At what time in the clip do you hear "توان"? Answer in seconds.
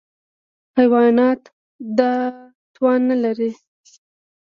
2.73-2.99